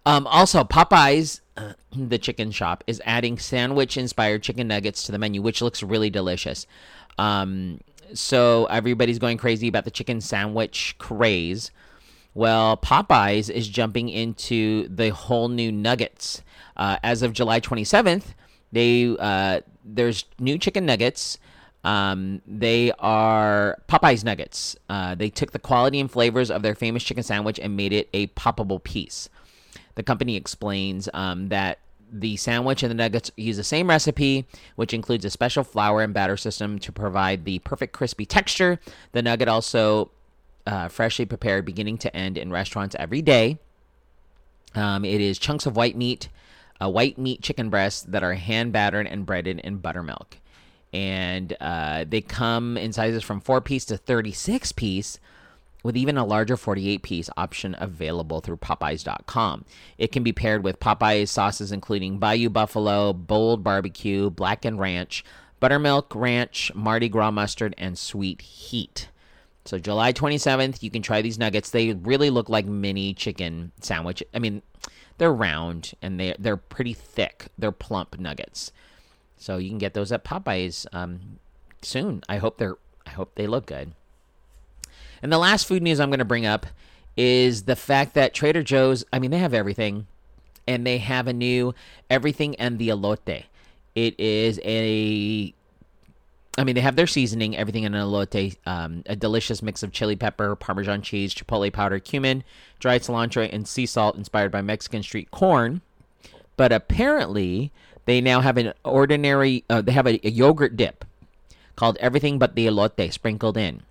um, 0.06 0.26
also, 0.26 0.64
Popeyes, 0.64 1.42
uh, 1.58 1.74
the 1.92 2.18
chicken 2.18 2.52
shop, 2.52 2.84
is 2.88 3.02
adding 3.06 3.38
sandwich 3.38 3.98
inspired 3.98 4.44
chicken 4.44 4.68
nuggets 4.68 5.04
to 5.04 5.12
the 5.12 5.20
menu, 5.20 5.42
which 5.42 5.62
looks 5.62 5.84
really 5.84 6.10
delicious. 6.10 6.66
Um, 7.18 7.82
so 8.14 8.66
everybody's 8.66 9.20
going 9.20 9.38
crazy 9.38 9.68
about 9.68 9.84
the 9.84 9.92
chicken 9.92 10.22
sandwich 10.22 10.96
craze. 10.98 11.72
Well, 12.34 12.78
Popeyes 12.78 13.50
is 13.50 13.68
jumping 13.68 14.10
into 14.10 14.88
the 14.88 15.10
whole 15.10 15.50
new 15.50 15.72
nuggets. 15.72 16.42
Uh, 16.78 16.98
as 17.04 17.22
of 17.22 17.34
July 17.34 17.60
27th, 17.60 18.34
they 18.72 19.16
uh, 19.20 19.62
there's 19.84 20.26
new 20.40 20.58
chicken 20.58 20.86
nuggets. 20.86 21.40
Um, 21.84 22.42
they 22.46 22.92
are 23.00 23.78
Popeyes 23.88 24.24
nuggets. 24.24 24.76
Uh, 24.90 25.16
they 25.16 25.30
took 25.30 25.52
the 25.52 25.60
quality 25.60 26.00
and 26.00 26.12
flavors 26.12 26.52
of 26.52 26.62
their 26.62 26.76
famous 26.76 27.04
chicken 27.04 27.24
sandwich 27.24 27.60
and 27.60 27.76
made 27.76 27.94
it 27.94 28.10
a 28.14 28.28
poppable 28.28 28.84
piece. 28.84 29.30
The 29.96 30.04
company 30.04 30.36
explains 30.36 31.10
um, 31.14 31.50
that 31.50 31.80
the 32.12 32.38
sandwich 32.38 32.84
and 32.84 32.90
the 32.90 32.96
nuggets 32.96 33.32
use 33.38 33.58
the 33.58 33.64
same 33.64 33.90
recipe, 33.90 34.48
which 34.76 34.94
includes 34.94 35.26
a 35.26 35.30
special 35.30 35.64
flour 35.64 36.02
and 36.02 36.14
batter 36.14 36.38
system 36.38 36.80
to 36.80 36.92
provide 36.92 37.46
the 37.46 37.60
perfect 37.60 37.94
crispy 37.94 38.26
texture. 38.26 38.80
The 39.12 39.22
nugget 39.22 39.48
also 39.48 40.12
uh, 40.66 40.88
freshly 40.88 41.26
prepared, 41.26 41.66
beginning 41.66 41.98
to 42.00 42.16
end, 42.16 42.38
in 42.38 42.52
restaurants 42.52 42.96
every 43.00 43.22
day. 43.22 43.60
Um, 44.76 45.04
it 45.04 45.22
is 45.22 45.40
chunks 45.40 45.66
of 45.66 45.76
white 45.76 45.96
meat, 45.96 46.30
a 46.80 46.90
white 46.90 47.18
meat 47.18 47.42
chicken 47.42 47.70
breasts 47.70 48.04
that 48.04 48.24
are 48.24 48.34
hand 48.34 48.72
battered 48.72 49.08
and 49.08 49.26
breaded 49.26 49.60
in 49.60 49.78
buttermilk. 49.78 50.38
And 50.94 51.56
uh, 51.60 52.06
they 52.08 52.22
come 52.22 52.78
in 52.78 52.94
sizes 52.94 53.24
from 53.24 53.42
4 53.42 53.62
piece 53.62 53.86
to 53.86 53.98
36 53.98 54.72
piece, 54.74 55.20
with 55.84 55.96
even 55.96 56.18
a 56.18 56.26
larger 56.26 56.58
48 56.58 57.02
piece 57.04 57.30
option 57.38 57.76
available 57.80 58.42
through 58.42 58.58
Popeyes.com. 58.58 59.66
It 59.98 60.12
can 60.12 60.24
be 60.24 60.34
paired 60.34 60.64
with 60.64 60.80
Popeyes 60.80 61.30
sauces, 61.30 61.72
including 61.72 62.18
Bayou 62.18 62.50
Buffalo, 62.50 63.14
Bold 63.14 63.64
Barbecue, 63.64 64.30
Blackened 64.30 64.80
Ranch, 64.80 65.24
Buttermilk 65.60 66.14
Ranch, 66.16 66.74
Mardi 66.76 67.10
Gras 67.10 67.32
Mustard, 67.32 67.76
and 67.78 67.98
Sweet 67.98 68.42
Heat. 68.42 69.10
So 69.70 69.78
July 69.78 70.14
27th, 70.14 70.82
you 70.82 70.90
can 70.90 71.04
try 71.04 71.22
these 71.22 71.38
nuggets. 71.38 71.70
They 71.70 71.94
really 71.94 72.32
look 72.32 72.50
like 72.50 72.66
mini 72.66 73.14
chicken 73.14 73.72
sandwich. 73.82 74.24
I 74.34 74.40
mean, 74.40 74.64
they're 75.20 75.32
round 75.32 75.92
and 76.02 76.20
they 76.20 76.36
they're 76.40 76.58
pretty 76.58 76.94
thick. 76.94 77.50
They're 77.56 77.72
plump 77.72 78.20
nuggets. 78.20 78.72
So 79.38 79.58
you 79.58 79.70
can 79.70 79.78
get 79.78 79.94
those 79.94 80.12
at 80.12 80.24
Popeyes 80.24 80.88
um, 80.92 81.38
soon. 81.84 82.24
I 82.28 82.38
hope 82.38 82.58
they're 82.58 82.78
I 83.06 83.12
hope 83.12 83.36
they 83.36 83.46
look 83.46 83.68
good. 83.68 83.92
And 85.22 85.32
the 85.32 85.38
last 85.38 85.68
food 85.68 85.84
news 85.84 86.00
I'm 86.00 86.10
going 86.10 86.18
to 86.18 86.26
bring 86.26 86.48
up 86.48 86.66
is 87.16 87.66
the 87.66 87.76
fact 87.76 88.16
that 88.16 88.34
Trader 88.34 88.64
Joe's, 88.64 89.06
I 89.14 89.20
mean, 89.20 89.30
they 89.30 89.38
have 89.38 89.54
everything, 89.54 90.08
and 90.66 90.84
they 90.84 90.98
have 90.98 91.28
a 91.28 91.34
new 91.34 91.76
everything 92.10 92.56
and 92.56 92.80
the 92.80 92.90
elote. 92.90 93.44
It 93.94 94.20
is 94.20 94.60
a 94.64 95.54
I 96.60 96.66
mean, 96.66 96.76
they 96.76 96.82
have 96.82 96.98
their 96.98 97.08
seasoning, 97.08 97.56
everything 97.56 97.86
in 97.86 97.96
an 97.96 98.02
elote, 98.02 98.58
um, 98.66 99.02
a 99.06 99.16
delicious 99.16 99.62
mix 99.62 99.82
of 99.82 99.94
chili 99.94 100.18
pepper, 100.18 100.58
Parmesan 100.58 101.02
cheese, 101.02 101.34
chipotle 101.34 101.72
powder, 101.72 102.00
cumin, 102.00 102.44
dried 102.80 103.02
cilantro, 103.02 103.48
and 103.50 103.66
sea 103.66 103.86
salt 103.86 104.18
inspired 104.18 104.52
by 104.52 104.62
Mexican 104.62 105.02
street 105.02 105.32
corn. 105.32 105.80
But 106.58 106.74
apparently, 106.74 107.72
they 108.04 108.20
now 108.20 108.42
have 108.42 108.58
an 108.58 108.74
ordinary, 108.84 109.64
uh, 109.70 109.80
they 109.80 109.94
have 109.94 110.06
a, 110.06 110.20
a 110.28 110.30
yogurt 110.30 110.76
dip 110.76 111.06
called 111.78 111.98
Everything 112.02 112.38
But 112.38 112.56
the 112.56 112.68
Elote 112.68 113.14
sprinkled 113.14 113.56
in. 113.56 113.84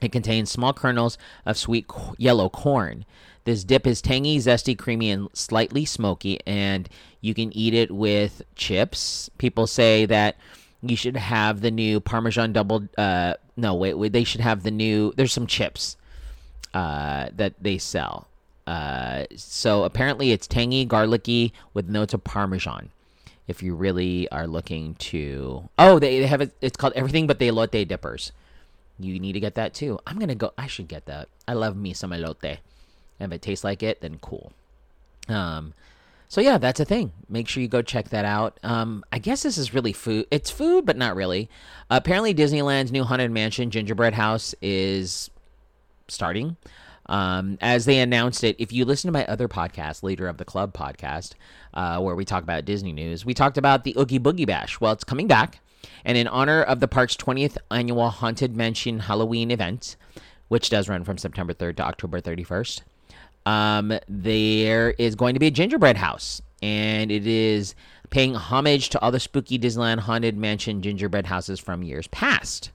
It 0.00 0.10
contains 0.10 0.50
small 0.50 0.72
kernels 0.72 1.16
of 1.46 1.56
sweet 1.56 1.86
yellow 2.16 2.48
corn. 2.48 3.04
This 3.44 3.62
dip 3.62 3.86
is 3.86 4.02
tangy, 4.02 4.38
zesty, 4.38 4.76
creamy, 4.76 5.12
and 5.12 5.28
slightly 5.32 5.84
smoky, 5.84 6.40
and 6.44 6.88
you 7.20 7.34
can 7.34 7.56
eat 7.56 7.72
it 7.72 7.92
with 7.92 8.42
chips. 8.56 9.30
People 9.38 9.68
say 9.68 10.06
that 10.06 10.36
you 10.82 10.96
should 10.96 11.16
have 11.16 11.60
the 11.60 11.70
new 11.70 12.00
Parmesan 12.00 12.52
double. 12.52 12.88
Uh, 12.96 13.34
no, 13.56 13.74
wait, 13.74 13.94
wait, 13.94 14.12
they 14.12 14.24
should 14.24 14.40
have 14.40 14.62
the 14.62 14.70
new. 14.70 15.12
There's 15.16 15.32
some 15.32 15.46
chips 15.46 15.96
uh, 16.74 17.28
that 17.34 17.54
they 17.60 17.78
sell. 17.78 18.28
Uh, 18.66 19.24
so 19.34 19.84
apparently 19.84 20.30
it's 20.30 20.46
tangy, 20.46 20.84
garlicky 20.84 21.52
with 21.72 21.88
notes 21.88 22.14
of 22.14 22.22
Parmesan. 22.22 22.90
If 23.46 23.62
you 23.62 23.74
really 23.74 24.28
are 24.28 24.46
looking 24.46 24.94
to, 24.96 25.70
oh, 25.78 25.98
they, 25.98 26.20
they 26.20 26.26
have 26.26 26.42
it. 26.42 26.52
It's 26.60 26.76
called 26.76 26.92
everything 26.94 27.26
but 27.26 27.38
the 27.38 27.48
elote 27.48 27.88
dippers. 27.88 28.32
You 28.98 29.18
need 29.18 29.32
to 29.32 29.40
get 29.40 29.54
that 29.54 29.72
too. 29.72 29.98
I'm 30.06 30.18
gonna 30.18 30.34
go. 30.34 30.52
I 30.58 30.66
should 30.66 30.86
get 30.86 31.06
that. 31.06 31.28
I 31.46 31.54
love 31.54 31.76
me 31.76 31.94
some 31.94 32.10
elote. 32.10 32.58
And 33.18 33.32
if 33.32 33.36
it 33.36 33.42
tastes 33.42 33.64
like 33.64 33.82
it, 33.82 34.00
then 34.00 34.18
cool. 34.20 34.52
Um, 35.28 35.72
so 36.28 36.42
yeah, 36.42 36.58
that's 36.58 36.78
a 36.78 36.84
thing. 36.84 37.12
Make 37.28 37.48
sure 37.48 37.62
you 37.62 37.68
go 37.68 37.80
check 37.80 38.10
that 38.10 38.26
out. 38.26 38.60
Um, 38.62 39.02
I 39.10 39.18
guess 39.18 39.42
this 39.42 39.56
is 39.56 39.72
really 39.72 39.94
food. 39.94 40.26
It's 40.30 40.50
food, 40.50 40.84
but 40.84 40.96
not 40.96 41.16
really. 41.16 41.48
Apparently, 41.88 42.34
Disneyland's 42.34 42.92
new 42.92 43.02
haunted 43.02 43.30
mansion 43.30 43.70
gingerbread 43.70 44.12
house 44.12 44.54
is 44.60 45.30
starting. 46.06 46.56
Um, 47.06 47.56
as 47.62 47.86
they 47.86 47.98
announced 48.00 48.44
it, 48.44 48.56
if 48.58 48.74
you 48.74 48.84
listen 48.84 49.08
to 49.08 49.12
my 49.12 49.24
other 49.24 49.48
podcast, 49.48 50.02
Leader 50.02 50.28
of 50.28 50.36
the 50.36 50.44
Club 50.44 50.74
podcast, 50.74 51.32
uh, 51.72 51.98
where 52.00 52.14
we 52.14 52.26
talk 52.26 52.42
about 52.42 52.66
Disney 52.66 52.92
news, 52.92 53.24
we 53.24 53.32
talked 53.32 53.56
about 53.56 53.84
the 53.84 53.94
Oogie 53.98 54.20
Boogie 54.20 54.46
Bash. 54.46 54.78
Well, 54.78 54.92
it's 54.92 55.04
coming 55.04 55.26
back, 55.28 55.60
and 56.04 56.18
in 56.18 56.28
honor 56.28 56.62
of 56.62 56.80
the 56.80 56.88
park's 56.88 57.16
20th 57.16 57.56
annual 57.70 58.10
Haunted 58.10 58.54
Mansion 58.54 59.00
Halloween 59.00 59.50
event, 59.50 59.96
which 60.48 60.68
does 60.68 60.90
run 60.90 61.04
from 61.04 61.16
September 61.16 61.54
3rd 61.54 61.76
to 61.76 61.84
October 61.84 62.20
31st 62.20 62.82
um, 63.46 63.98
there 64.08 64.90
is 64.92 65.14
going 65.14 65.34
to 65.34 65.40
be 65.40 65.46
a 65.46 65.50
gingerbread 65.50 65.96
house, 65.96 66.42
and 66.62 67.10
it 67.10 67.26
is 67.26 67.74
paying 68.10 68.34
homage 68.34 68.90
to 68.90 69.00
the 69.10 69.20
spooky 69.20 69.58
Disneyland 69.58 70.00
Haunted 70.00 70.36
Mansion 70.36 70.82
gingerbread 70.82 71.26
houses 71.26 71.60
from 71.60 71.82
years 71.82 72.06
past. 72.08 72.70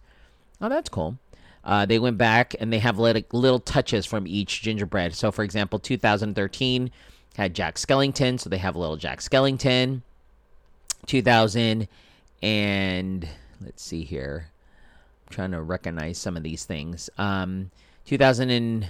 Oh, 0.61 0.69
that's 0.69 0.89
cool. 0.89 1.17
Uh, 1.63 1.85
they 1.85 1.97
went 1.97 2.17
back 2.17 2.55
and 2.59 2.71
they 2.71 2.79
have 2.79 2.99
little, 2.99 3.21
little 3.31 3.59
touches 3.59 4.05
from 4.05 4.27
each 4.27 4.61
gingerbread. 4.61 5.15
So, 5.15 5.31
for 5.31 5.43
example, 5.43 5.79
2013 5.79 6.91
had 7.35 7.53
Jack 7.53 7.75
Skellington, 7.75 8.39
so 8.39 8.49
they 8.49 8.57
have 8.57 8.75
a 8.75 8.79
little 8.79 8.97
Jack 8.97 9.19
Skellington. 9.19 10.01
2000 11.05 11.87
and 12.41 13.27
let's 13.61 13.83
see 13.83 14.03
here. 14.03 14.49
I'm 15.25 15.33
trying 15.33 15.51
to 15.51 15.61
recognize 15.61 16.17
some 16.17 16.37
of 16.37 16.43
these 16.43 16.65
things. 16.65 17.09
Um, 17.17 17.71
2000 18.05 18.49
and 18.49 18.87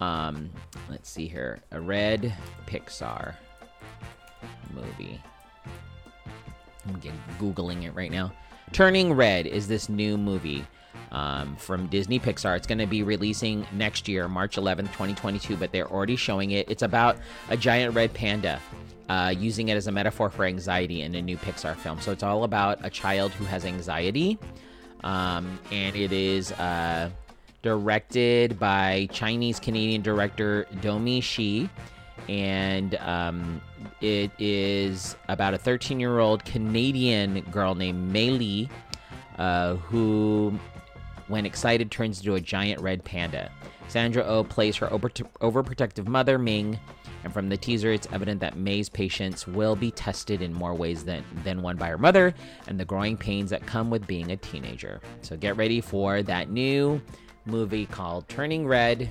Um, 0.03 0.51
let's 0.91 1.09
see 1.09 1.27
here. 1.27 1.61
A 1.73 1.81
red 1.81 2.35
Pixar 2.67 3.35
movie. 4.75 5.21
I'm 6.87 7.01
googling 7.39 7.85
it 7.85 7.95
right 7.95 8.11
now. 8.13 8.33
Turning 8.73 9.15
Red 9.15 9.47
is 9.47 9.67
this 9.67 9.89
new 9.89 10.19
movie 10.19 10.67
um, 11.13 11.57
from 11.57 11.87
Disney 11.87 12.19
Pixar. 12.19 12.57
It's 12.57 12.67
going 12.67 12.79
to 12.79 12.87
be 12.87 13.03
releasing 13.03 13.67
next 13.73 14.09
year, 14.09 14.29
March 14.29 14.57
11th, 14.57 14.93
2022, 14.93 15.57
but 15.57 15.73
they're 15.73 15.91
already 15.91 16.17
showing 16.17 16.53
it. 16.53 16.71
It's 16.71 16.83
about 16.83 17.19
a 17.49 17.57
giant 17.57 17.95
red 17.95 18.13
panda 18.15 18.61
uh, 19.09 19.35
using 19.37 19.69
it 19.69 19.77
as 19.77 19.87
a 19.87 19.93
metaphor 19.93 20.31
for 20.31 20.45
anxiety 20.45 21.03
in 21.03 21.15
a 21.15 21.23
new 21.23 21.37
Pixar 21.37 21.77
film. 21.77 22.01
So 22.01 22.13
it's 22.13 22.23
all 22.23 22.45
about 22.45 22.85
a 22.85 22.91
child 22.91 23.33
who 23.33 23.45
has 23.45 23.65
anxiety, 23.65 24.39
um, 25.05 25.59
and 25.73 25.97
it 25.97 26.13
is 26.13 26.53
uh, 26.53 27.11
directed 27.63 28.59
by 28.59 29.09
Chinese 29.11 29.59
Canadian 29.59 30.03
director 30.03 30.67
Domee 30.81 31.21
Shi, 31.21 31.71
and 32.29 32.95
um, 32.97 33.61
it 34.01 34.31
is 34.39 35.17
about 35.29 35.55
a 35.55 35.59
13 35.59 35.99
year 35.99 36.19
old 36.19 36.45
Canadian 36.45 37.41
girl 37.51 37.75
named 37.75 38.13
Mei 38.13 38.31
Lee, 38.31 38.69
uh, 39.39 39.77
who 39.77 40.59
when 41.29 41.47
excited, 41.47 41.91
turns 41.91 42.19
into 42.19 42.35
a 42.35 42.41
giant 42.41 42.81
red 42.81 43.05
panda. 43.05 43.51
Sandra 43.89 44.23
O 44.25 44.39
oh 44.39 44.45
plays 44.45 44.77
her 44.77 44.93
over- 44.93 45.09
overprotective 45.09 46.07
mother, 46.07 46.39
Ming, 46.39 46.79
and 47.25 47.33
from 47.33 47.49
the 47.49 47.57
teaser, 47.57 47.93
it's 47.93 48.07
evident 48.13 48.41
that 48.41 48.57
Mei's 48.57 48.89
patience 48.89 49.47
will 49.47 49.75
be 49.75 49.91
tested 49.91 50.43
in 50.43 50.53
more 50.53 50.75
ways 50.75 51.05
than, 51.05 51.25
than 51.45 51.63
one 51.63 51.77
by 51.77 51.89
her 51.89 51.99
mother 51.99 52.35
and 52.67 52.79
the 52.79 52.85
growing 52.85 53.17
pains 53.17 53.51
that 53.51 53.67
come 53.67 53.91
with 53.91 54.07
being 54.07 54.31
a 54.31 54.37
teenager. 54.37 55.01
So 55.23 55.37
get 55.37 55.57
ready 55.57 55.81
for 55.81 56.23
that 56.23 56.51
new 56.51 57.01
movie 57.45 57.87
called 57.87 58.29
Turning 58.29 58.67
Red 58.67 59.09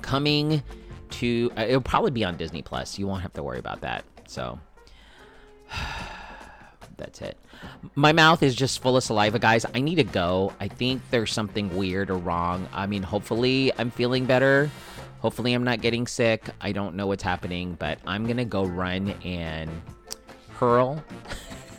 coming 0.00 0.62
to 1.10 1.52
uh, 1.56 1.62
it'll 1.62 1.80
probably 1.80 2.10
be 2.10 2.24
on 2.24 2.36
Disney 2.36 2.62
Plus. 2.62 2.98
You 2.98 3.06
won't 3.06 3.22
have 3.22 3.32
to 3.34 3.42
worry 3.42 3.58
about 3.58 3.80
that. 3.82 4.04
So 4.26 4.58
that's 6.96 7.20
it. 7.20 7.36
My 7.94 8.12
mouth 8.12 8.42
is 8.42 8.54
just 8.54 8.80
full 8.80 8.96
of 8.96 9.04
saliva, 9.04 9.38
guys. 9.38 9.64
I 9.74 9.80
need 9.80 9.96
to 9.96 10.04
go. 10.04 10.52
I 10.60 10.68
think 10.68 11.02
there's 11.10 11.32
something 11.32 11.74
weird 11.76 12.10
or 12.10 12.16
wrong. 12.16 12.68
I 12.72 12.86
mean, 12.86 13.02
hopefully 13.02 13.72
I'm 13.78 13.90
feeling 13.90 14.24
better. 14.24 14.70
Hopefully 15.20 15.52
I'm 15.54 15.64
not 15.64 15.80
getting 15.80 16.06
sick. 16.06 16.48
I 16.60 16.72
don't 16.72 16.96
know 16.96 17.06
what's 17.06 17.22
happening, 17.22 17.76
but 17.78 17.98
I'm 18.06 18.26
to 18.36 18.44
go 18.44 18.64
run 18.64 19.10
and 19.24 19.70
hurl 20.50 21.02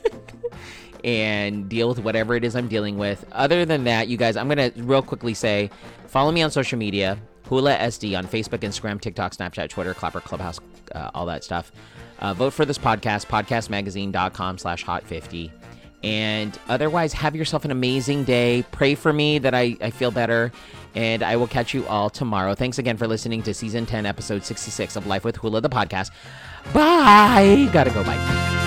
and 1.04 1.68
deal 1.68 1.90
with 1.90 2.00
whatever 2.00 2.36
it 2.36 2.46
is 2.46 2.56
I'm 2.56 2.68
dealing 2.68 2.98
with. 2.98 3.26
Other 3.34 3.66
than 3.66 3.84
that, 3.84 4.08
you 4.08 4.16
guys, 4.16 4.38
I'm 4.38 4.48
to 4.50 4.72
real 4.78 5.02
quickly 5.02 5.34
say 5.34 5.70
follow 6.08 6.32
me 6.32 6.42
on 6.42 6.52
social 6.52 6.78
media. 6.78 7.20
Hula 7.48 7.76
SD 7.78 8.18
on 8.18 8.26
Facebook, 8.26 8.60
Instagram, 8.60 9.02
TikTok, 9.02 9.34
Snapchat, 9.34 9.70
Twitter, 9.70 9.94
Clapper, 9.94 10.22
Clubhouse, 10.22 10.60
uh, 10.96 11.12
all 11.14 11.26
that 11.26 11.44
stuff. 11.44 11.72
Uh, 12.24 12.34
vote 12.34 12.54
for 12.54 12.66
this 12.66 12.78
podcast, 12.78 13.28
podcastmagazine.com 13.28 14.58
slash 14.58 14.84
hot50. 14.84 15.52
And 16.04 16.58
otherwise, 16.68 17.14
have 17.14 17.36
yourself 17.36 17.66
an 17.66 17.72
amazing 17.72 18.24
day. 18.24 18.66
Pray 18.72 18.96
for 18.96 19.14
me 19.14 19.40
that 19.40 19.54
I, 19.54 19.78
I 19.82 19.90
feel 19.90 20.12
better. 20.12 20.52
And 20.96 21.24
I 21.24 21.36
will 21.36 21.48
catch 21.48 21.74
you 21.74 21.86
all 21.88 22.10
tomorrow. 22.10 22.56
Thanks 22.56 22.78
again 22.78 22.98
for 22.98 23.08
listening 23.08 23.42
to 23.44 23.54
season 23.54 23.86
10, 23.86 24.06
episode 24.06 24.44
66 24.44 24.96
of 24.96 25.08
Life 25.08 25.24
with 25.24 25.38
Hula, 25.38 25.62
the 25.62 25.70
podcast. 25.70 26.12
Bye. 26.74 27.70
Gotta 27.72 27.90
go. 27.92 28.04
Bye. 28.04 28.63